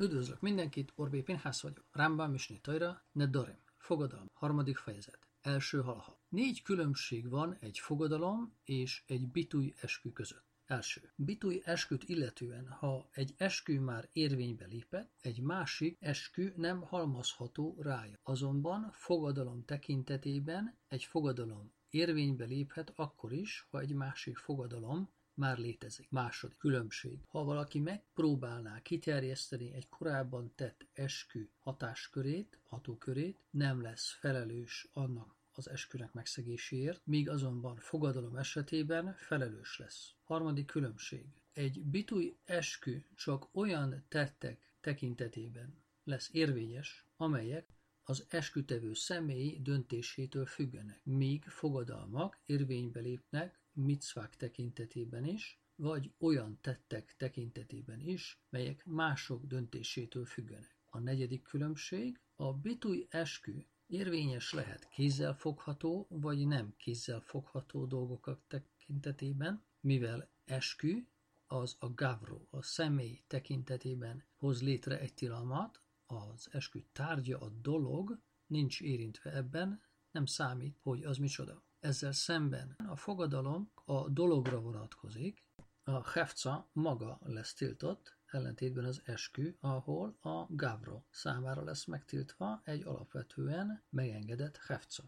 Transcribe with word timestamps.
Üdvözlök 0.00 0.40
mindenkit, 0.40 0.92
Orbé 0.94 1.22
Pinhász 1.22 1.60
vagyok. 1.62 1.84
Rámbám 1.92 2.30
Misné 2.30 2.56
Tajra, 2.56 3.04
Nedorem. 3.12 3.58
Fogadalom. 3.76 4.30
Harmadik 4.32 4.76
fejezet. 4.76 5.28
Első 5.40 5.80
halha. 5.80 6.20
Négy 6.28 6.62
különbség 6.62 7.28
van 7.28 7.56
egy 7.60 7.78
fogadalom 7.78 8.56
és 8.64 9.02
egy 9.06 9.28
bitúj 9.28 9.74
eskü 9.80 10.12
között. 10.12 10.44
Első. 10.66 11.12
Bitúj 11.16 11.60
esküt 11.64 12.04
illetően, 12.04 12.68
ha 12.68 13.08
egy 13.10 13.34
eskü 13.36 13.80
már 13.80 14.08
érvénybe 14.12 14.66
lépett, 14.66 15.12
egy 15.20 15.40
másik 15.40 15.96
eskü 16.00 16.52
nem 16.56 16.80
halmazható 16.80 17.76
rája. 17.80 18.18
Azonban 18.22 18.90
fogadalom 18.92 19.64
tekintetében 19.64 20.78
egy 20.88 21.04
fogadalom 21.04 21.72
érvénybe 21.90 22.44
léphet 22.44 22.92
akkor 22.94 23.32
is, 23.32 23.66
ha 23.70 23.80
egy 23.80 23.94
másik 23.94 24.36
fogadalom 24.36 25.10
már 25.34 25.58
létezik. 25.58 26.10
Második 26.10 26.56
különbség. 26.56 27.18
Ha 27.28 27.44
valaki 27.44 27.78
megpróbálná 27.78 28.82
kiterjeszteni 28.82 29.72
egy 29.72 29.88
korábban 29.88 30.52
tett 30.54 30.86
eskü 30.92 31.48
hatáskörét, 31.58 32.58
hatókörét, 32.62 33.38
nem 33.50 33.82
lesz 33.82 34.10
felelős 34.10 34.88
annak 34.92 35.36
az 35.52 35.68
eskünek 35.68 36.12
megszegéséért, 36.12 37.00
míg 37.04 37.28
azonban 37.28 37.76
fogadalom 37.76 38.36
esetében 38.36 39.14
felelős 39.16 39.78
lesz. 39.78 40.14
Harmadik 40.24 40.66
különbség. 40.66 41.26
Egy 41.52 41.82
bitúj 41.82 42.36
eskü 42.44 43.02
csak 43.14 43.48
olyan 43.52 44.04
tettek 44.08 44.68
tekintetében 44.80 45.82
lesz 46.04 46.28
érvényes, 46.32 47.06
amelyek 47.16 47.68
az 48.02 48.26
eskütevő 48.28 48.94
személy 48.94 49.58
döntésétől 49.62 50.46
függenek, 50.46 51.04
míg 51.04 51.44
fogadalmak 51.44 52.38
érvénybe 52.46 53.00
lépnek 53.00 53.60
micvák 53.74 54.36
tekintetében 54.36 55.24
is, 55.24 55.62
vagy 55.76 56.12
olyan 56.18 56.58
tettek 56.60 57.14
tekintetében 57.16 58.00
is, 58.00 58.42
melyek 58.50 58.84
mások 58.84 59.44
döntésétől 59.44 60.24
függenek. 60.24 60.76
A 60.84 60.98
negyedik 60.98 61.42
különbség, 61.42 62.20
a 62.34 62.52
bitúj 62.52 63.06
eskü 63.10 63.66
érvényes 63.86 64.52
lehet 64.52 64.88
kézzelfogható 64.88 66.06
vagy 66.10 66.46
nem 66.46 66.74
kézzelfogható 66.76 67.86
dolgok 67.86 68.42
tekintetében, 68.46 69.64
mivel 69.80 70.30
eskü 70.44 71.06
az 71.46 71.76
a 71.78 71.94
gavro, 71.94 72.46
a 72.50 72.62
személy 72.62 73.22
tekintetében 73.26 74.24
hoz 74.36 74.62
létre 74.62 74.98
egy 75.00 75.14
tilalmat, 75.14 75.82
az 76.06 76.48
eskü 76.52 76.84
tárgya, 76.92 77.38
a 77.38 77.48
dolog 77.48 78.20
nincs 78.46 78.80
érintve 78.80 79.32
ebben, 79.32 79.82
nem 80.10 80.26
számít, 80.26 80.78
hogy 80.82 81.04
az 81.04 81.18
micsoda. 81.18 81.64
Ezzel 81.84 82.12
szemben 82.12 82.74
a 82.88 82.96
fogadalom 82.96 83.70
a 83.84 84.08
dologra 84.08 84.60
vonatkozik, 84.60 85.44
a 85.82 86.10
hefca 86.10 86.68
maga 86.72 87.18
lesz 87.24 87.54
tiltott, 87.54 88.16
ellentétben 88.26 88.84
az 88.84 89.02
eskü, 89.04 89.56
ahol 89.60 90.16
a 90.20 90.46
gavro 90.48 91.02
számára 91.10 91.64
lesz 91.64 91.84
megtiltva 91.84 92.60
egy 92.64 92.82
alapvetően 92.82 93.82
megengedett 93.90 94.56
hefca. 94.56 95.02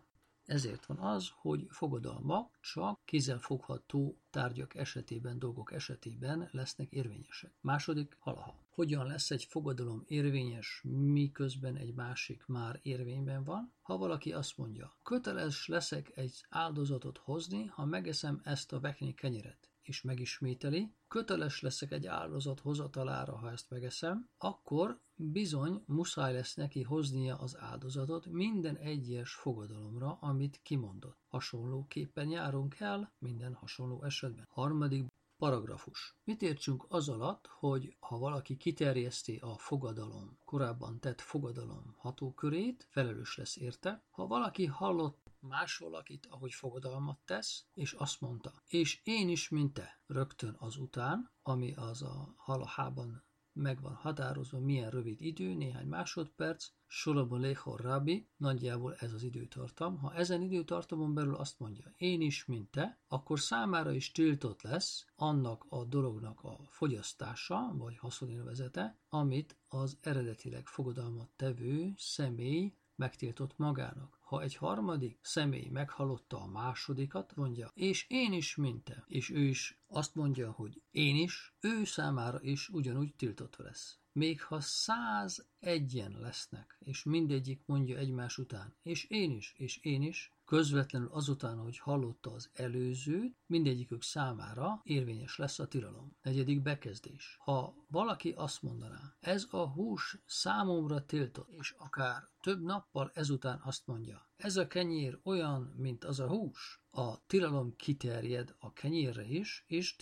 Ezért 0.47 0.87
van 0.87 0.99
az, 0.99 1.31
hogy 1.35 1.67
fogadalmak 1.69 2.59
csak 2.61 3.01
kézzelfogható 3.05 4.19
tárgyak 4.31 4.75
esetében, 4.75 5.39
dolgok 5.39 5.73
esetében 5.73 6.49
lesznek 6.53 6.93
érvényesek. 6.93 7.53
Második 7.61 8.17
halaha. 8.19 8.65
Hogyan 8.71 9.07
lesz 9.07 9.31
egy 9.31 9.45
fogadalom 9.45 10.03
érvényes, 10.07 10.83
miközben 11.13 11.77
egy 11.77 11.95
másik 11.95 12.47
már 12.47 12.81
érvényben 12.83 13.45
van? 13.45 13.73
Ha 13.83 13.97
valaki 13.97 14.33
azt 14.33 14.57
mondja, 14.57 14.97
köteles 15.03 15.67
leszek 15.67 16.17
egy 16.17 16.45
áldozatot 16.49 17.19
hozni, 17.19 17.65
ha 17.65 17.85
megeszem 17.85 18.41
ezt 18.45 18.73
a 18.73 18.81
vekni 18.81 19.15
kenyeret, 19.15 19.71
és 19.87 20.03
megismételi, 20.03 20.93
köteles 21.09 21.61
leszek 21.61 21.93
egy 21.93 22.07
áldozat 22.07 22.61
hozatalára, 22.61 23.37
ha 23.37 23.51
ezt 23.51 23.71
megeszem, 23.71 24.29
akkor 24.39 25.01
bizony 25.15 25.83
muszáj 25.87 26.33
lesz 26.33 26.55
neki 26.55 26.83
hoznia 26.83 27.37
az 27.37 27.57
áldozatot 27.59 28.27
minden 28.27 28.77
egyes 28.77 29.35
fogadalomra, 29.35 30.19
amit 30.21 30.61
kimondott. 30.63 31.19
Hasonlóképpen 31.29 32.29
járunk 32.29 32.81
el 32.81 33.13
minden 33.19 33.55
hasonló 33.55 34.03
esetben. 34.03 34.47
Harmadik 34.51 35.07
Paragrafus. 35.39 36.15
Mit 36.25 36.43
értsünk 36.43 36.85
az 36.89 37.09
alatt, 37.09 37.47
hogy 37.47 37.97
ha 38.01 38.19
valaki 38.19 38.57
kiterjeszti 38.57 39.37
a 39.37 39.59
fogadalom, 39.59 40.39
korábban 40.45 41.01
tett 41.01 41.21
fogadalom 41.21 41.95
hatókörét, 41.97 42.87
felelős 42.91 43.37
lesz 43.37 43.57
érte. 43.57 44.03
Ha 44.11 44.27
valaki 44.27 44.67
hallott 44.67 45.26
más 45.47 45.79
valakit, 45.79 46.27
ahogy 46.27 46.53
fogadalmat 46.53 47.19
tesz, 47.25 47.65
és 47.75 47.93
azt 47.93 48.21
mondta, 48.21 48.53
és 48.67 49.01
én 49.05 49.29
is, 49.29 49.49
mint 49.49 49.73
te, 49.73 50.01
rögtön 50.07 50.57
azután, 50.59 51.31
ami 51.43 51.75
az 51.75 52.03
a 52.03 52.35
halahában 52.37 53.25
meg 53.57 53.81
van 53.81 53.95
határozva, 53.95 54.59
milyen 54.59 54.91
rövid 54.91 55.21
idő, 55.21 55.55
néhány 55.55 55.87
másodperc, 55.87 56.69
Solomon 56.87 57.41
Lechor 57.41 57.81
Rabbi, 57.81 58.29
nagyjából 58.37 58.95
ez 58.95 59.13
az 59.13 59.23
időtartam. 59.23 59.99
Ha 59.99 60.15
ezen 60.15 60.43
időtartamon 60.43 61.15
belül 61.15 61.35
azt 61.35 61.59
mondja, 61.59 61.93
én 61.97 62.21
is, 62.21 62.45
mint 62.45 62.71
te, 62.71 62.99
akkor 63.09 63.41
számára 63.41 63.93
is 63.93 64.13
tiltott 64.13 64.63
lesz 64.63 65.07
annak 65.15 65.67
a 65.69 65.85
dolognak 65.85 66.41
a 66.43 66.59
fogyasztása, 66.69 67.75
vagy 67.77 67.99
haszonélvezete, 67.99 68.99
amit 69.09 69.57
az 69.69 69.99
eredetileg 70.01 70.67
fogadalmat 70.67 71.31
tevő 71.37 71.93
személy 71.97 72.75
megtiltott 72.97 73.57
magának. 73.57 74.16
Ha 74.27 74.43
egy 74.43 74.57
harmadik 74.57 75.19
személy 75.23 75.69
meghallotta 75.69 76.41
a 76.41 76.47
másodikat, 76.47 77.37
mondja, 77.37 77.71
és 77.75 78.07
én 78.09 78.33
is, 78.33 78.57
mint 78.57 78.85
te, 78.85 79.05
és 79.07 79.31
ő 79.31 79.41
is 79.41 79.79
azt 79.87 80.15
mondja, 80.15 80.51
hogy 80.51 80.83
én 80.91 81.17
is, 81.17 81.55
ő 81.61 81.85
számára 81.85 82.43
is 82.43 82.69
ugyanúgy 82.69 83.15
tiltott 83.15 83.57
lesz. 83.57 83.99
Még 84.13 84.43
ha 84.43 84.61
száz 84.61 85.47
egyen 85.59 86.17
lesznek, 86.21 86.77
és 86.79 87.03
mindegyik 87.03 87.63
mondja 87.67 87.97
egymás 87.97 88.39
után, 88.39 88.77
és 88.83 89.05
én 89.05 89.31
is, 89.31 89.55
és 89.57 89.77
én 89.77 90.03
is, 90.03 90.36
közvetlenül 90.47 91.09
azután, 91.13 91.59
hogy 91.59 91.79
hallotta 91.79 92.33
az 92.33 92.51
előzőt, 92.53 93.37
mindegyikük 93.47 94.03
számára 94.03 94.81
érvényes 94.83 95.37
lesz 95.37 95.59
a 95.59 95.67
tilalom. 95.67 96.17
Negyedik 96.23 96.63
bekezdés. 96.63 97.37
Ha 97.41 97.75
valaki 97.89 98.33
azt 98.37 98.63
mondaná, 98.63 99.17
ez 99.21 99.47
a 99.51 99.69
hús 99.69 100.19
számomra 100.27 101.05
tiltott, 101.05 101.49
és 101.49 101.75
akár 101.79 102.29
több 102.41 102.63
nappal 102.63 103.11
ezután 103.15 103.61
azt 103.65 103.87
mondja, 103.87 104.29
ez 104.37 104.57
a 104.57 104.67
kenyér 104.67 105.21
olyan, 105.23 105.75
mint 105.77 106.05
az 106.05 106.21
a 106.21 106.29
hús, 106.29 106.85
a 106.97 107.21
tilalom 107.27 107.77
kiterjed 107.77 108.55
a 108.59 108.73
kenyérre 108.73 109.25
is, 109.25 109.65
és 109.67 109.97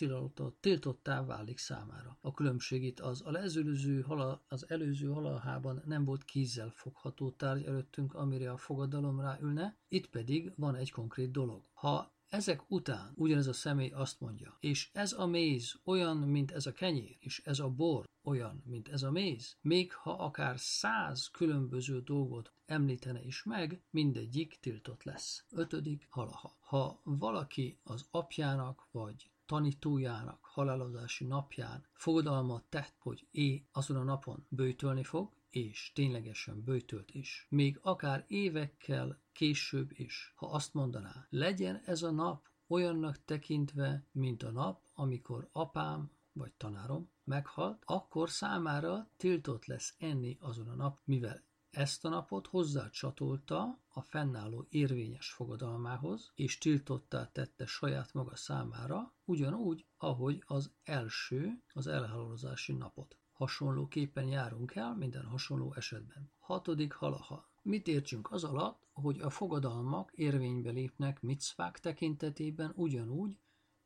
tiltottá 0.59 1.25
válik 1.25 1.57
számára. 1.57 2.17
A 2.21 2.31
különbség 2.31 2.83
itt 2.83 2.99
az, 2.99 3.21
a 3.25 3.37
előző 3.37 4.01
hala, 4.01 4.43
az 4.47 4.69
előző 4.69 5.07
halahában 5.07 5.81
nem 5.85 6.05
volt 6.05 6.23
kézzel 6.23 6.71
fogható 6.75 7.29
tárgy 7.29 7.65
előttünk, 7.65 8.13
amire 8.13 8.51
a 8.51 8.57
fogadalom 8.57 9.19
ráülne, 9.19 9.77
itt 9.87 10.09
pedig 10.09 10.51
van 10.55 10.75
egy 10.75 10.91
konkrét 10.91 11.31
dolog. 11.31 11.63
Ha 11.73 12.14
ezek 12.35 12.71
után 12.71 13.13
ugyanez 13.15 13.47
a 13.47 13.53
személy 13.53 13.89
azt 13.89 14.19
mondja, 14.19 14.57
és 14.59 14.89
ez 14.93 15.13
a 15.13 15.25
méz 15.25 15.79
olyan, 15.83 16.17
mint 16.17 16.51
ez 16.51 16.65
a 16.65 16.71
kenyér, 16.71 17.17
és 17.19 17.41
ez 17.45 17.59
a 17.59 17.69
bor 17.69 18.05
olyan, 18.23 18.63
mint 18.65 18.87
ez 18.87 19.03
a 19.03 19.11
méz, 19.11 19.57
még 19.61 19.93
ha 19.93 20.11
akár 20.11 20.59
száz 20.59 21.27
különböző 21.27 22.01
dolgot 22.01 22.53
említene 22.65 23.23
is 23.23 23.43
meg, 23.43 23.81
mindegyik 23.89 24.59
tiltott 24.59 25.03
lesz. 25.03 25.45
Ötödik 25.51 26.07
halaha. 26.09 26.57
Ha 26.59 27.01
valaki 27.03 27.79
az 27.83 28.07
apjának 28.11 28.87
vagy 28.91 29.31
tanítójának 29.45 30.39
halálozási 30.41 31.25
napján 31.25 31.85
fogadalmat 31.93 32.63
tett, 32.63 32.95
hogy 32.99 33.27
é 33.31 33.65
azon 33.71 33.97
a 33.97 34.03
napon 34.03 34.45
bőtölni 34.49 35.03
fog, 35.03 35.31
és 35.55 35.91
ténylegesen 35.93 36.63
bőtölt 36.63 37.11
is, 37.13 37.47
még 37.49 37.79
akár 37.81 38.25
évekkel 38.27 39.21
később 39.31 39.91
is, 39.93 40.33
ha 40.35 40.45
azt 40.45 40.73
mondaná, 40.73 41.27
legyen 41.29 41.81
ez 41.85 42.01
a 42.01 42.11
nap 42.11 42.47
olyannak 42.67 43.25
tekintve, 43.25 44.07
mint 44.11 44.43
a 44.43 44.51
nap, 44.51 44.81
amikor 44.93 45.49
apám 45.51 46.11
vagy 46.33 46.53
tanárom 46.53 47.09
meghalt, 47.23 47.83
akkor 47.85 48.29
számára 48.29 49.09
tiltott 49.17 49.65
lesz 49.65 49.95
enni 49.97 50.37
azon 50.39 50.67
a 50.67 50.75
nap, 50.75 50.99
mivel 51.03 51.43
ezt 51.69 52.05
a 52.05 52.09
napot 52.09 52.47
hozzácsatolta 52.47 53.79
a 53.87 54.01
fennálló 54.01 54.67
érvényes 54.69 55.31
fogadalmához, 55.31 56.31
és 56.35 56.57
tiltottá 56.57 57.31
tette 57.31 57.65
saját 57.65 58.13
maga 58.13 58.35
számára, 58.35 59.13
ugyanúgy, 59.25 59.85
ahogy 59.97 60.43
az 60.45 60.71
első, 60.83 61.63
az 61.73 61.87
elhalálozási 61.87 62.73
napot. 62.73 63.17
Hasonlóképpen 63.35 64.27
járunk 64.27 64.75
el 64.75 64.95
minden 64.95 65.25
hasonló 65.25 65.73
esetben. 65.73 66.31
Hatodik 66.39 66.93
halaha. 66.93 67.49
Mit 67.61 67.87
értsünk 67.87 68.31
az 68.31 68.43
alatt, 68.43 68.87
hogy 68.93 69.19
a 69.19 69.29
fogadalmak 69.29 70.11
érvénybe 70.13 70.71
lépnek 70.71 71.21
micvák 71.21 71.79
tekintetében 71.79 72.71
ugyanúgy, 72.75 73.37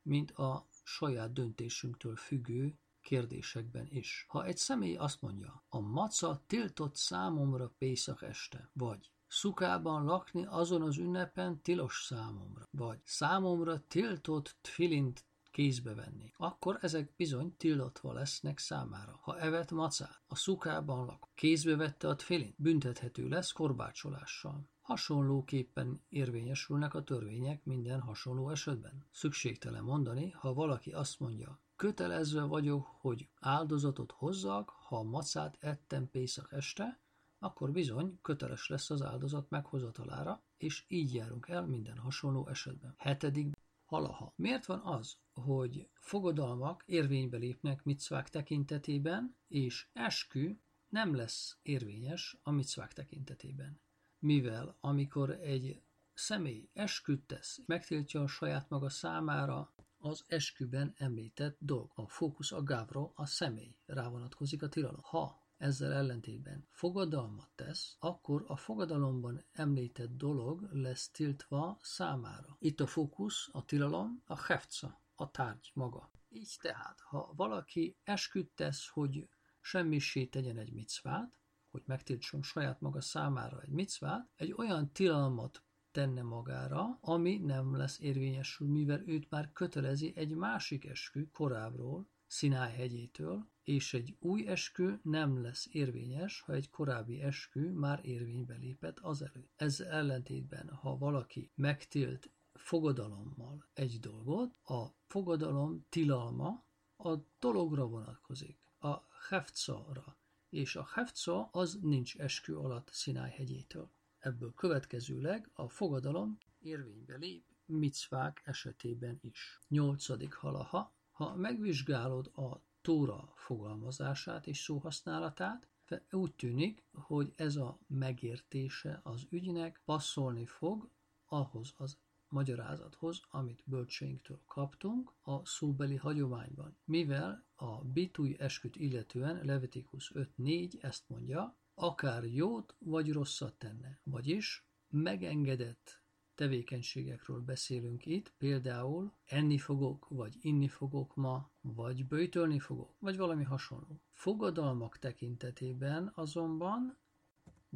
mint 0.01 0.31
a 0.31 0.67
saját 0.83 1.33
döntésünktől 1.33 2.15
függő 2.15 2.79
kérdésekben 3.01 3.87
is. 3.89 4.25
Ha 4.27 4.45
egy 4.45 4.57
személy 4.57 4.95
azt 4.95 5.21
mondja, 5.21 5.63
a 5.69 5.79
maca 5.79 6.43
tiltott 6.47 6.95
számomra 6.95 7.73
Pészak 7.77 8.21
este, 8.21 8.69
vagy 8.73 9.11
szukában 9.27 10.03
lakni 10.03 10.45
azon 10.45 10.81
az 10.81 10.97
ünnepen 10.97 11.61
tilos 11.61 12.03
számomra, 12.05 12.67
vagy 12.71 12.99
számomra 13.03 13.79
tiltott 13.87 14.57
tfilint 14.61 15.25
kézbe 15.59 15.93
venni, 15.93 16.33
akkor 16.37 16.77
ezek 16.81 17.15
bizony 17.15 17.55
tiltva 17.57 18.13
lesznek 18.13 18.57
számára. 18.57 19.19
Ha 19.21 19.39
evett 19.39 19.71
macát, 19.71 20.21
a 20.27 20.35
szukában 20.35 21.05
lak, 21.05 21.27
kézbe 21.35 21.75
vette 21.75 22.07
a 22.07 22.15
tfilint, 22.15 22.55
büntethető 22.57 23.27
lesz 23.27 23.51
korbácsolással. 23.51 24.69
Hasonlóképpen 24.81 26.01
érvényesülnek 26.09 26.93
a 26.93 27.03
törvények 27.03 27.63
minden 27.63 27.99
hasonló 28.01 28.49
esetben. 28.49 29.05
Szükségtelen 29.11 29.83
mondani, 29.83 30.29
ha 30.29 30.53
valaki 30.53 30.91
azt 30.91 31.19
mondja, 31.19 31.61
kötelezve 31.75 32.43
vagyok, 32.43 32.87
hogy 32.99 33.29
áldozatot 33.39 34.11
hozzak, 34.11 34.69
ha 34.69 34.97
a 34.97 35.03
macát 35.03 35.57
ettem 35.59 36.09
Pészak 36.09 36.51
este, 36.51 36.99
akkor 37.39 37.71
bizony 37.71 38.19
köteles 38.21 38.67
lesz 38.67 38.89
az 38.89 39.01
áldozat 39.01 39.49
meghozatalára, 39.49 40.43
és 40.57 40.85
így 40.87 41.13
járunk 41.13 41.47
el 41.47 41.65
minden 41.65 41.97
hasonló 41.97 42.47
esetben. 42.47 42.93
Hetedik 42.97 43.57
halaha. 43.89 44.33
Miért 44.35 44.65
van 44.65 44.79
az, 44.79 45.17
hogy 45.33 45.89
fogadalmak 45.93 46.83
érvénybe 46.85 47.37
lépnek 47.37 47.83
micvák 47.83 48.29
tekintetében, 48.29 49.35
és 49.47 49.87
eskü 49.93 50.59
nem 50.89 51.15
lesz 51.15 51.57
érvényes 51.61 52.37
a 52.43 52.51
micvák 52.51 52.93
tekintetében? 52.93 53.81
Mivel 54.19 54.77
amikor 54.79 55.29
egy 55.29 55.81
személy 56.13 56.69
esküt 56.73 57.27
tesz, 57.27 57.61
megtiltja 57.65 58.21
a 58.21 58.27
saját 58.27 58.69
maga 58.69 58.89
számára 58.89 59.73
az 59.97 60.23
esküben 60.27 60.93
említett 60.97 61.57
dolg. 61.59 61.91
A 61.95 62.07
fókusz 62.07 62.51
a 62.51 62.63
gávro, 62.63 63.11
a 63.15 63.25
személy 63.25 63.75
rá 63.85 64.07
vonatkozik 64.07 64.63
a 64.63 64.69
tilalom. 64.69 65.01
Ha 65.01 65.48
ezzel 65.59 65.91
ellentétben 65.93 66.67
fogadalmat 66.69 67.49
tesz, 67.55 67.95
akkor 67.99 68.43
a 68.47 68.55
fogadalomban 68.55 69.45
említett 69.51 70.17
dolog 70.17 70.69
lesz 70.71 71.09
tiltva 71.09 71.77
számára. 71.81 72.55
Itt 72.59 72.79
a 72.79 72.87
fókusz, 72.87 73.49
a 73.51 73.65
tilalom, 73.65 74.21
a 74.25 74.45
hefca, 74.45 75.01
a 75.15 75.31
tárgy 75.31 75.71
maga. 75.73 76.11
Így 76.29 76.57
tehát, 76.61 76.99
ha 76.99 77.33
valaki 77.35 77.97
esküdt 78.03 78.55
tesz, 78.55 78.87
hogy 78.87 79.29
semmisé 79.61 80.25
tegyen 80.25 80.57
egy 80.57 80.73
micvát, 80.73 81.33
hogy 81.69 81.83
megtiltson 81.85 82.41
saját 82.41 82.81
maga 82.81 83.01
számára 83.01 83.61
egy 83.61 83.71
micvát, 83.71 84.29
egy 84.35 84.53
olyan 84.57 84.91
tilalmat 84.91 85.63
tenne 85.91 86.21
magára, 86.21 86.97
ami 87.01 87.37
nem 87.37 87.75
lesz 87.75 87.99
érvényesül, 87.99 88.67
mivel 88.67 89.07
őt 89.07 89.29
már 89.29 89.51
kötelezi 89.51 90.13
egy 90.15 90.35
másik 90.35 90.85
eskü 90.85 91.29
korábbról, 91.29 92.07
Szinály 92.31 92.73
hegyétől, 92.73 93.49
és 93.69 93.93
egy 93.93 94.15
új 94.19 94.47
eskü 94.47 94.99
nem 95.01 95.41
lesz 95.41 95.67
érvényes, 95.71 96.41
ha 96.41 96.53
egy 96.53 96.69
korábbi 96.69 97.21
eskü 97.21 97.71
már 97.71 98.05
érvénybe 98.05 98.55
lépett 98.55 98.99
azelőtt. 98.99 99.53
Ez 99.55 99.79
ellentétben, 99.79 100.69
ha 100.69 100.97
valaki 100.97 101.51
megtilt 101.55 102.31
fogadalommal 102.53 103.69
egy 103.73 103.99
dolgot, 103.99 104.55
a 104.63 104.85
fogadalom 105.07 105.85
tilalma 105.89 106.65
a 106.97 107.15
dologra 107.39 107.87
vonatkozik, 107.87 108.71
a 108.79 108.97
heftszara, 109.29 110.17
és 110.49 110.75
a 110.75 110.87
heftza 110.93 111.49
az 111.51 111.79
nincs 111.81 112.17
eskü 112.17 112.53
alatt 112.53 112.89
Szinály 112.91 113.31
hegyétől. 113.31 113.91
Ebből 114.19 114.53
következőleg 114.53 115.49
a 115.53 115.69
fogadalom 115.69 116.37
érvénybe 116.59 117.15
lép 117.15 117.45
micvák 117.65 118.41
esetében 118.45 119.19
is. 119.21 119.59
Nyolcadik 119.67 120.33
halaha, 120.33 120.93
ha 121.11 121.35
megvizsgálod 121.35 122.31
a 122.35 122.67
Tóra 122.81 123.31
fogalmazását 123.35 124.47
és 124.47 124.59
szóhasználatát, 124.59 125.67
úgy 126.11 126.33
tűnik, 126.33 126.83
hogy 126.93 127.33
ez 127.35 127.55
a 127.55 127.79
megértése 127.87 128.99
az 129.03 129.27
ügynek 129.29 129.81
passzolni 129.85 130.45
fog 130.45 130.89
ahhoz 131.25 131.73
az 131.77 131.97
magyarázathoz, 132.27 133.21
amit 133.29 133.63
bölcseinktől 133.65 134.41
kaptunk 134.45 135.13
a 135.21 135.45
szóbeli 135.45 135.95
hagyományban. 135.95 136.77
Mivel 136.85 137.45
a 137.55 137.83
bitúj 137.83 138.35
esküt 138.39 138.75
illetően 138.75 139.45
Levitikus 139.45 140.11
5.4 140.15 140.83
ezt 140.83 141.09
mondja, 141.09 141.57
akár 141.73 142.23
jót 142.23 142.75
vagy 142.79 143.11
rosszat 143.11 143.53
tenne, 143.53 143.99
vagyis 144.03 144.67
megengedett 144.87 145.98
tevékenységekről 146.39 147.39
beszélünk 147.39 148.05
itt, 148.05 148.33
például 148.37 149.13
enni 149.25 149.57
fogok, 149.57 150.07
vagy 150.09 150.37
inni 150.41 150.67
fogok 150.67 151.15
ma, 151.15 151.51
vagy 151.61 152.07
bőtölni 152.07 152.59
fogok, 152.59 152.95
vagy 152.99 153.17
valami 153.17 153.43
hasonló. 153.43 154.01
Fogadalmak 154.11 154.99
tekintetében 154.99 156.11
azonban 156.15 156.97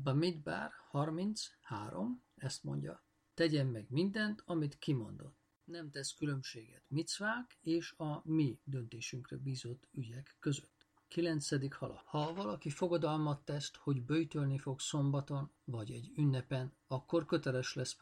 Bamidbar 0.03 0.71
33 0.89 2.23
ezt 2.35 2.63
mondja, 2.63 3.03
tegyen 3.33 3.67
meg 3.67 3.85
mindent, 3.89 4.43
amit 4.45 4.77
kimondott. 4.77 5.37
Nem 5.63 5.89
tesz 5.89 6.13
különbséget 6.13 6.83
micvák 6.87 7.57
és 7.61 7.93
a 7.97 8.21
mi 8.23 8.59
döntésünkre 8.63 9.37
bízott 9.37 9.87
ügyek 9.91 10.35
között. 10.39 10.85
Kilencedik 11.07 11.73
hala. 11.73 12.03
Ha 12.05 12.33
valaki 12.33 12.69
fogadalmat 12.69 13.45
tesz, 13.45 13.71
hogy 13.75 14.01
bőtölni 14.01 14.57
fog 14.57 14.79
szombaton 14.79 15.51
vagy 15.63 15.91
egy 15.91 16.11
ünnepen, 16.15 16.73
akkor 16.87 17.25
köteles 17.25 17.73
lesz 17.73 17.93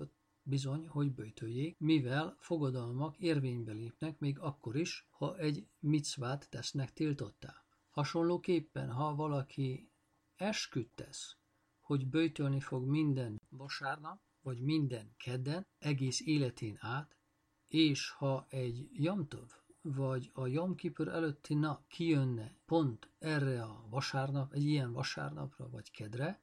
bizony, 0.52 0.88
hogy 0.88 1.14
bőtöljék, 1.14 1.80
mivel 1.80 2.38
fogadalmak 2.40 3.18
érvénybe 3.18 3.72
lépnek 3.72 4.20
még 4.20 4.40
akkor 4.40 4.76
is, 4.76 5.08
ha 5.10 5.38
egy 5.38 5.68
micvát 5.80 6.50
tesznek 6.50 6.94
tiltottá. 6.94 7.64
Hasonlóképpen, 7.90 8.92
ha 8.92 9.16
valaki 9.16 9.92
esküt 10.36 10.90
tesz, 10.96 11.38
hogy 11.80 12.08
bőtölni 12.08 12.60
fog 12.60 12.86
minden 12.86 13.42
vasárnap, 13.50 14.22
vagy 14.42 14.62
minden 14.62 15.14
kedden, 15.18 15.68
egész 15.80 16.22
életén 16.22 16.78
át, 16.80 17.18
és 17.68 18.10
ha 18.10 18.46
egy 18.50 18.90
jamtov, 18.94 19.50
vagy 19.82 20.32
a 20.34 20.48
Jom 20.48 20.76
Kippur 20.76 21.08
előtti 21.08 21.54
nap 21.54 21.88
kijönne 21.88 22.56
pont 22.66 23.10
erre 23.20 23.64
a 23.64 23.86
vasárnap, 23.90 24.54
egy 24.54 24.64
ilyen 24.64 24.92
vasárnapra 24.92 25.70
vagy 25.70 25.92
kedre, 25.92 26.42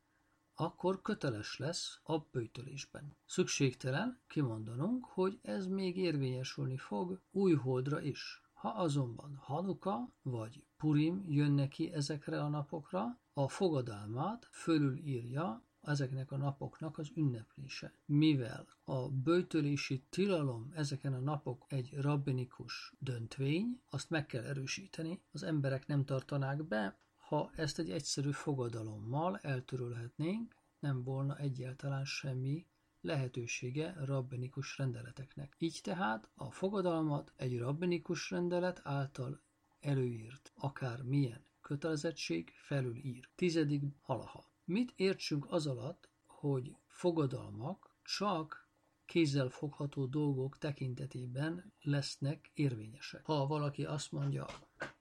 akkor 0.60 1.02
köteles 1.02 1.56
lesz 1.56 2.00
a 2.02 2.18
bőtölésben. 2.18 3.16
Szükségtelen 3.26 4.20
kimondanunk, 4.26 5.04
hogy 5.04 5.38
ez 5.42 5.66
még 5.66 5.96
érvényesülni 5.96 6.76
fog 6.76 7.20
új 7.30 7.54
holdra 7.54 8.00
is. 8.00 8.42
Ha 8.52 8.68
azonban 8.68 9.34
Hanuka 9.40 10.12
vagy 10.22 10.64
Purim 10.76 11.24
jön 11.28 11.52
neki 11.52 11.92
ezekre 11.92 12.42
a 12.42 12.48
napokra, 12.48 13.20
a 13.32 13.48
fogadalmát 13.48 14.48
fölülírja 14.50 15.62
ezeknek 15.80 16.32
a 16.32 16.36
napoknak 16.36 16.98
az 16.98 17.10
ünneplése. 17.14 17.92
Mivel 18.04 18.66
a 18.84 19.08
bőtölési 19.08 20.04
tilalom 20.10 20.72
ezeken 20.74 21.12
a 21.14 21.20
napok 21.20 21.64
egy 21.68 21.94
rabbinikus 22.00 22.92
döntvény, 22.98 23.80
azt 23.90 24.10
meg 24.10 24.26
kell 24.26 24.44
erősíteni, 24.44 25.22
az 25.32 25.42
emberek 25.42 25.86
nem 25.86 26.04
tartanák 26.04 26.64
be, 26.64 26.98
ha 27.28 27.50
ezt 27.56 27.78
egy 27.78 27.90
egyszerű 27.90 28.30
fogadalommal 28.30 29.38
eltörölhetnénk, 29.42 30.56
nem 30.78 31.02
volna 31.02 31.36
egyáltalán 31.36 32.04
semmi 32.04 32.66
lehetősége 33.00 33.94
rabbinikus 34.04 34.78
rendeleteknek. 34.78 35.54
Így 35.58 35.80
tehát 35.82 36.28
a 36.34 36.50
fogadalmat 36.50 37.32
egy 37.36 37.58
rabbinikus 37.58 38.30
rendelet 38.30 38.80
által 38.84 39.40
előírt, 39.80 40.52
akár 40.54 41.02
milyen 41.02 41.44
kötelezettség 41.60 42.52
felülír. 42.54 43.28
Tizedik 43.34 43.82
halaha. 44.00 44.44
Mit 44.64 44.92
értsünk 44.96 45.46
az 45.50 45.66
alatt, 45.66 46.08
hogy 46.26 46.76
fogadalmak 46.86 47.90
csak 48.02 48.68
kézzel 49.06 49.48
fogható 49.48 50.06
dolgok 50.06 50.58
tekintetében 50.58 51.72
lesznek 51.82 52.50
érvényesek. 52.54 53.24
Ha 53.24 53.46
valaki 53.46 53.84
azt 53.84 54.12
mondja, 54.12 54.46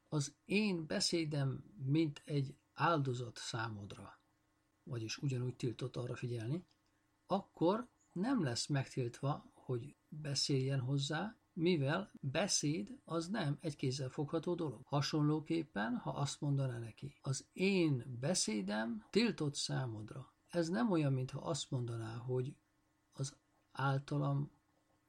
az 0.10 0.36
én 0.46 0.86
beszédem, 0.86 1.64
mint 1.86 2.22
egy 2.26 2.56
áldozat 2.74 3.38
számodra, 3.38 4.20
vagyis 4.84 5.18
ugyanúgy 5.18 5.56
tiltott 5.56 5.96
arra 5.96 6.16
figyelni, 6.16 6.66
akkor 7.26 7.90
nem 8.12 8.44
lesz 8.44 8.68
megtiltva, 8.68 9.52
hogy 9.54 9.96
beszéljen 10.08 10.80
hozzá, 10.80 11.38
mivel 11.54 12.12
beszéd 12.22 13.00
az 13.04 13.28
nem 13.28 13.58
egy 13.62 13.76
kézzel 13.76 14.10
fogható 14.10 14.56
dolog. 14.56 14.82
Hasonlóképpen, 14.86 15.96
ha 15.98 16.10
azt 16.10 16.42
mondaná 16.42 16.80
neki, 16.80 17.16
az 17.22 17.48
én 17.54 18.18
beszédem 18.20 19.06
tiltott 19.10 19.56
számodra, 19.56 20.34
ez 20.48 20.68
nem 20.68 20.92
olyan, 20.92 21.14
mintha 21.14 21.40
azt 21.40 21.72
mondaná, 21.72 22.16
hogy 22.16 22.56
az 23.12 23.38
általam 23.72 24.52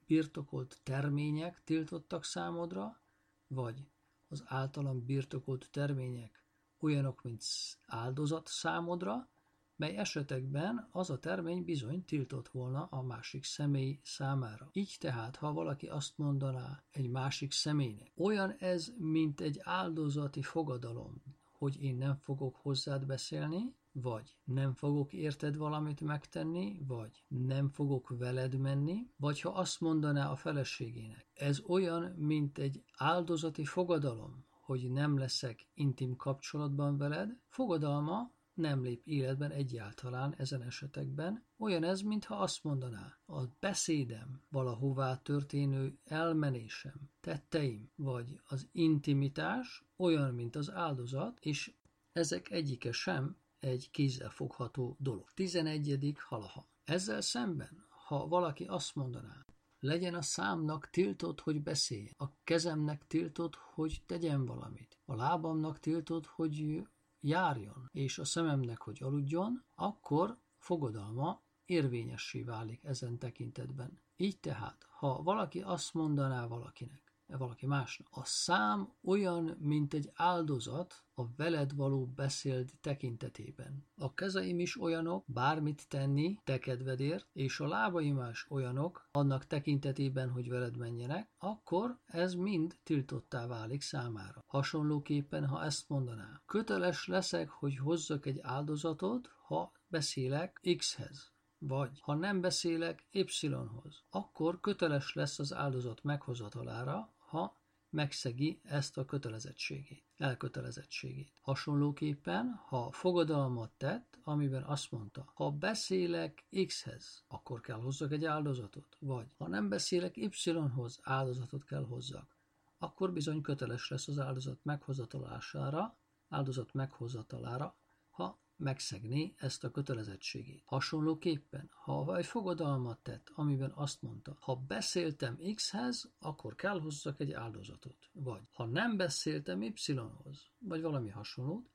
birtokolt 0.05 0.79
termények 0.83 1.63
tiltottak 1.63 2.23
számodra, 2.23 3.01
vagy 3.47 3.87
az 4.29 4.43
általam 4.45 5.05
birtokolt 5.05 5.69
termények 5.71 6.43
olyanok, 6.79 7.21
mint 7.23 7.43
áldozat 7.85 8.47
számodra, 8.47 9.29
mely 9.75 9.97
esetekben 9.97 10.87
az 10.91 11.09
a 11.09 11.19
termény 11.19 11.63
bizony 11.63 12.05
tiltott 12.05 12.47
volna 12.47 12.85
a 12.85 13.01
másik 13.01 13.43
személy 13.43 13.99
számára. 14.03 14.69
Így 14.71 14.95
tehát, 14.99 15.35
ha 15.35 15.53
valaki 15.53 15.87
azt 15.87 16.17
mondaná 16.17 16.83
egy 16.91 17.09
másik 17.09 17.51
személynek, 17.51 18.11
olyan 18.17 18.51
ez, 18.51 18.93
mint 18.97 19.41
egy 19.41 19.59
áldozati 19.63 20.41
fogadalom, 20.41 21.23
hogy 21.59 21.83
én 21.83 21.95
nem 21.95 22.15
fogok 22.15 22.55
hozzád 22.55 23.05
beszélni, 23.05 23.75
vagy 23.91 24.37
nem 24.43 24.73
fogok 24.73 25.13
érted 25.13 25.57
valamit 25.57 26.01
megtenni, 26.01 26.79
vagy 26.87 27.25
nem 27.27 27.69
fogok 27.69 28.09
veled 28.17 28.57
menni, 28.57 29.11
vagy 29.17 29.41
ha 29.41 29.49
azt 29.49 29.79
mondaná 29.79 30.31
a 30.31 30.35
feleségének. 30.35 31.27
Ez 31.33 31.59
olyan, 31.67 32.03
mint 32.17 32.57
egy 32.57 32.83
áldozati 32.97 33.65
fogadalom, 33.65 34.45
hogy 34.49 34.91
nem 34.91 35.17
leszek 35.17 35.67
intim 35.73 36.15
kapcsolatban 36.15 36.97
veled, 36.97 37.39
fogadalma 37.47 38.31
nem 38.59 38.83
lép 38.83 39.07
életben 39.07 39.51
egyáltalán 39.51 40.35
ezen 40.37 40.61
esetekben. 40.61 41.45
Olyan 41.57 41.83
ez, 41.83 42.01
mintha 42.01 42.35
azt 42.35 42.63
mondaná, 42.63 43.17
a 43.25 43.45
beszédem, 43.59 44.41
valahová 44.49 45.17
történő 45.17 45.99
elmenésem, 46.03 47.09
tetteim, 47.21 47.91
vagy 47.95 48.41
az 48.45 48.69
intimitás 48.71 49.85
olyan, 49.97 50.33
mint 50.33 50.55
az 50.55 50.71
áldozat, 50.71 51.39
és 51.39 51.73
ezek 52.11 52.51
egyike 52.51 52.91
sem 52.91 53.37
egy 53.59 53.89
kézzelfogható 53.91 54.95
dolog. 54.99 55.31
11. 55.33 56.15
halaha. 56.19 56.69
Ezzel 56.83 57.21
szemben, 57.21 57.85
ha 57.89 58.27
valaki 58.27 58.63
azt 58.63 58.95
mondaná, 58.95 59.45
legyen 59.79 60.15
a 60.15 60.21
számnak 60.21 60.89
tiltott, 60.89 61.39
hogy 61.39 61.61
beszéljen, 61.61 62.13
a 62.17 62.25
kezemnek 62.43 63.07
tiltott, 63.07 63.55
hogy 63.55 64.03
tegyen 64.05 64.45
valamit, 64.45 64.99
a 65.05 65.15
lábamnak 65.15 65.79
tiltott, 65.79 66.25
hogy 66.25 66.87
járjon, 67.19 67.89
és 67.91 68.17
a 68.17 68.25
szememnek, 68.25 68.81
hogy 68.81 69.03
aludjon, 69.03 69.63
akkor 69.75 70.37
fogadalma 70.57 71.41
érvényessé 71.65 72.41
válik 72.41 72.83
ezen 72.83 73.17
tekintetben. 73.17 73.99
Így 74.15 74.39
tehát, 74.39 74.87
ha 74.89 75.21
valaki 75.23 75.61
azt 75.61 75.93
mondaná 75.93 76.47
valakinek, 76.47 77.08
valaki 77.37 77.65
másnak. 77.65 78.07
A 78.11 78.23
szám 78.23 78.93
olyan, 79.03 79.57
mint 79.59 79.93
egy 79.93 80.11
áldozat 80.13 81.03
a 81.13 81.35
veled 81.35 81.75
való 81.75 82.05
beszéld 82.05 82.69
tekintetében. 82.81 83.85
A 83.95 84.13
kezeim 84.13 84.59
is 84.59 84.81
olyanok, 84.81 85.23
bármit 85.27 85.87
tenni, 85.87 86.39
te 86.43 86.57
kedvedért, 86.57 87.27
és 87.33 87.59
a 87.59 87.67
lábaim 87.67 88.27
is 88.31 88.45
olyanok, 88.49 89.07
annak 89.11 89.47
tekintetében, 89.47 90.29
hogy 90.29 90.49
veled 90.49 90.77
menjenek, 90.77 91.29
akkor 91.37 91.99
ez 92.05 92.33
mind 92.33 92.79
tiltottá 92.83 93.47
válik 93.47 93.81
számára. 93.81 94.43
Hasonlóképpen, 94.47 95.47
ha 95.47 95.63
ezt 95.63 95.89
mondaná, 95.89 96.41
köteles 96.45 97.07
leszek, 97.07 97.49
hogy 97.49 97.77
hozzak 97.77 98.25
egy 98.25 98.39
áldozatot, 98.41 99.29
ha 99.47 99.71
beszélek 99.87 100.61
X-hez, 100.77 101.31
vagy 101.57 101.99
ha 102.01 102.13
nem 102.13 102.41
beszélek 102.41 103.07
Y-hoz, 103.11 104.03
akkor 104.09 104.59
köteles 104.59 105.13
lesz 105.13 105.39
az 105.39 105.53
áldozat 105.53 106.03
meghozatalára, 106.03 107.13
ha 107.29 107.57
megszegi 107.89 108.59
ezt 108.63 108.97
a 108.97 109.05
kötelezettségét, 109.05 110.03
elkötelezettségét. 110.17 111.31
Hasonlóképpen, 111.41 112.61
ha 112.67 112.91
fogadalmat 112.91 113.71
tett, 113.77 114.19
amiben 114.23 114.63
azt 114.63 114.91
mondta, 114.91 115.31
ha 115.33 115.51
beszélek 115.51 116.45
X-hez, 116.65 117.23
akkor 117.27 117.61
kell 117.61 117.79
hozzak 117.79 118.11
egy 118.11 118.25
áldozatot, 118.25 118.97
vagy 118.99 119.27
ha 119.37 119.47
nem 119.47 119.69
beszélek 119.69 120.17
Y-hoz, 120.17 120.99
áldozatot 121.03 121.63
kell 121.63 121.85
hozzak, 121.85 122.37
akkor 122.77 123.13
bizony 123.13 123.41
köteles 123.41 123.89
lesz 123.89 124.07
az 124.07 124.19
áldozat 124.19 124.59
meghozatalására, 124.63 125.97
áldozat 126.29 126.73
meghozatalára, 126.73 127.75
ha 128.09 128.39
megszegni 128.59 129.33
ezt 129.37 129.63
a 129.63 129.71
kötelezettségét. 129.71 130.63
Hasonlóképpen, 130.65 131.69
ha 131.71 132.17
egy 132.17 132.25
fogadalmat 132.25 132.99
tett, 132.99 133.31
amiben 133.35 133.71
azt 133.75 134.01
mondta, 134.01 134.37
ha 134.39 134.55
beszéltem 134.55 135.39
X-hez, 135.55 136.11
akkor 136.19 136.55
kell 136.55 136.79
hozzak 136.79 137.19
egy 137.19 137.31
áldozatot. 137.31 138.09
Vagy 138.11 138.41
ha 138.51 138.65
nem 138.65 138.97
beszéltem 138.97 139.61
Y-hoz, 139.61 140.47
vagy 140.57 140.81
valami 140.81 141.09
hasonlót, 141.09 141.69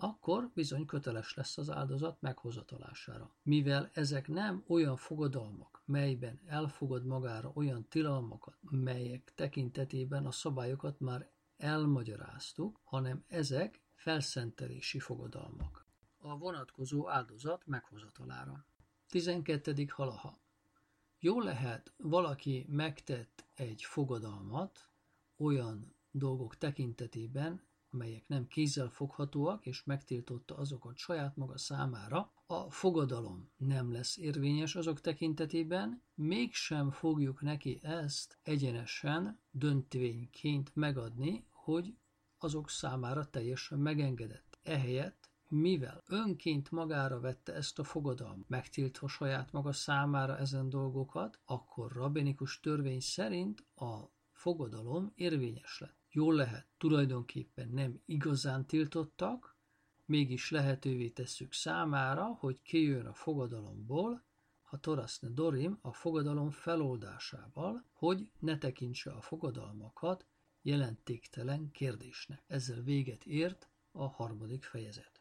akkor 0.00 0.50
bizony 0.54 0.86
köteles 0.86 1.34
lesz 1.34 1.58
az 1.58 1.70
áldozat 1.70 2.20
meghozatalására. 2.20 3.34
Mivel 3.42 3.90
ezek 3.92 4.28
nem 4.28 4.64
olyan 4.66 4.96
fogadalmak, 4.96 5.82
melyben 5.84 6.40
elfogad 6.46 7.04
magára 7.04 7.52
olyan 7.54 7.88
tilalmakat, 7.88 8.56
melyek 8.60 9.32
tekintetében 9.34 10.26
a 10.26 10.30
szabályokat 10.30 11.00
már 11.00 11.30
elmagyaráztuk, 11.56 12.80
hanem 12.84 13.24
ezek 13.28 13.82
felszentelési 13.94 14.98
fogadalmak 14.98 15.87
a 16.18 16.38
vonatkozó 16.38 17.08
áldozat 17.08 17.66
meghozatalára. 17.66 18.66
12. 19.08 19.86
halaha. 19.88 20.38
Jó 21.18 21.40
lehet, 21.40 21.92
valaki 21.96 22.66
megtett 22.68 23.44
egy 23.54 23.82
fogadalmat 23.82 24.88
olyan 25.36 25.94
dolgok 26.10 26.56
tekintetében, 26.56 27.62
amelyek 27.90 28.28
nem 28.28 28.46
kézzel 28.46 28.88
foghatóak, 28.88 29.66
és 29.66 29.84
megtiltotta 29.84 30.56
azokat 30.56 30.96
saját 30.96 31.36
maga 31.36 31.58
számára, 31.58 32.32
a 32.46 32.70
fogadalom 32.70 33.50
nem 33.56 33.92
lesz 33.92 34.16
érvényes 34.16 34.74
azok 34.74 35.00
tekintetében, 35.00 36.02
mégsem 36.14 36.90
fogjuk 36.90 37.40
neki 37.40 37.78
ezt 37.82 38.38
egyenesen 38.42 39.40
döntvényként 39.50 40.70
megadni, 40.74 41.46
hogy 41.50 41.96
azok 42.38 42.70
számára 42.70 43.30
teljesen 43.30 43.78
megengedett. 43.78 44.58
Ehelyett 44.62 45.27
mivel 45.48 46.02
önként 46.06 46.70
magára 46.70 47.20
vette 47.20 47.54
ezt 47.54 47.78
a 47.78 47.84
fogadalmat, 47.84 48.48
megtiltva 48.48 49.08
saját 49.08 49.52
maga 49.52 49.72
számára 49.72 50.38
ezen 50.38 50.68
dolgokat, 50.68 51.38
akkor 51.44 51.92
rabinikus 51.92 52.60
törvény 52.60 53.00
szerint 53.00 53.66
a 53.74 54.10
fogadalom 54.32 55.12
érvényes 55.14 55.78
lett. 55.80 55.96
Jól 56.10 56.34
lehet, 56.34 56.66
tulajdonképpen 56.76 57.68
nem 57.68 58.00
igazán 58.04 58.66
tiltottak, 58.66 59.56
mégis 60.04 60.50
lehetővé 60.50 61.08
tesszük 61.08 61.52
számára, 61.52 62.24
hogy 62.24 62.62
kijön 62.62 63.06
a 63.06 63.14
fogadalomból, 63.14 64.24
ha 64.62 64.78
toraszne 64.78 65.28
dorim 65.28 65.78
a 65.80 65.92
fogadalom 65.92 66.50
feloldásával, 66.50 67.84
hogy 67.92 68.30
ne 68.38 68.58
tekintse 68.58 69.10
a 69.10 69.20
fogadalmakat 69.20 70.26
jelentéktelen 70.62 71.70
kérdésnek. 71.70 72.42
Ezzel 72.46 72.82
véget 72.82 73.24
ért 73.24 73.68
a 73.92 74.08
harmadik 74.08 74.64
fejezet. 74.64 75.12